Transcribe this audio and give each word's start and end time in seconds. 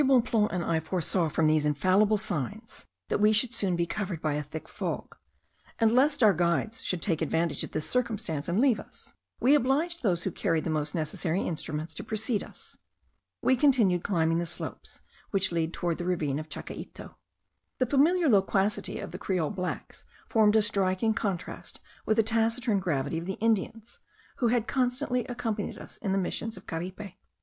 Bonpland 0.03 0.51
and 0.51 0.65
I 0.65 0.79
foresaw 0.79 1.29
from 1.29 1.45
these 1.45 1.63
infallible 1.63 2.17
signs, 2.17 2.87
that 3.09 3.19
we 3.19 3.31
should 3.31 3.53
soon 3.53 3.75
be 3.75 3.85
covered 3.85 4.19
by 4.19 4.33
a 4.33 4.41
thick 4.41 4.67
fog; 4.67 5.15
and 5.77 5.91
lest 5.93 6.23
our 6.23 6.33
guides 6.33 6.81
should 6.83 7.03
take 7.03 7.21
advantage 7.21 7.63
of 7.63 7.69
this 7.69 7.87
circumstance 7.87 8.47
and 8.47 8.59
leave 8.59 8.79
us, 8.79 9.13
we 9.39 9.53
obliged 9.53 10.01
those 10.01 10.23
who 10.23 10.31
carried 10.31 10.63
the 10.63 10.71
most 10.71 10.95
necessary 10.95 11.41
instruments 11.41 11.93
to 11.93 12.03
precede 12.03 12.43
us. 12.43 12.79
We 13.43 13.55
continued 13.55 14.01
climbing 14.03 14.39
the 14.39 14.47
slopes 14.47 15.01
which 15.29 15.51
lead 15.51 15.71
towards 15.71 15.99
the 15.99 16.05
ravine 16.05 16.39
of 16.39 16.49
Chacaito. 16.49 17.13
The 17.77 17.85
familiar 17.85 18.27
loquacity 18.27 18.97
of 18.97 19.11
the 19.11 19.19
Creole 19.19 19.51
blacks 19.51 20.05
formed 20.27 20.55
a 20.55 20.63
striking 20.63 21.13
contrast 21.13 21.79
with 22.07 22.17
the 22.17 22.23
taciturn 22.23 22.79
gravity 22.79 23.19
of 23.19 23.27
the 23.27 23.33
Indians, 23.33 23.99
who 24.37 24.47
had 24.47 24.65
constantly 24.67 25.25
accompanied 25.25 25.77
us 25.77 25.97
in 25.97 26.11
the 26.11 26.17
missions 26.17 26.57
of 26.57 26.65
Caripe. 26.65 27.13